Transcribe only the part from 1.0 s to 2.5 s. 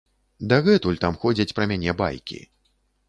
там ходзяць пра мяне байкі.